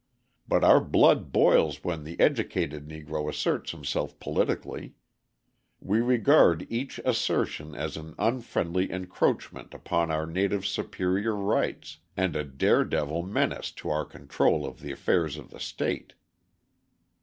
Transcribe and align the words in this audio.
But 0.47 0.63
our 0.63 0.79
blood 0.81 1.31
boils 1.31 1.83
when 1.83 2.03
the 2.03 2.19
educated 2.19 2.87
Negro 2.89 3.29
asserts 3.29 3.69
himself 3.69 4.19
politically. 4.19 4.95
We 5.79 5.99
regard 6.01 6.65
each 6.71 6.97
assertion 7.05 7.75
as 7.75 7.97
an 7.97 8.15
unfriendly 8.17 8.91
encroachment 8.91 9.75
upon 9.75 10.09
our 10.09 10.25
native 10.25 10.65
superior 10.65 11.35
rights, 11.35 11.99
and 12.17 12.35
a 12.35 12.43
dare 12.43 12.83
devil 12.83 13.21
menace 13.21 13.69
to 13.73 13.91
our 13.91 14.03
control 14.05 14.65
of 14.65 14.79
the 14.79 14.91
affairs 14.91 15.37
of 15.37 15.51
the 15.51 15.59
state. 15.59 16.13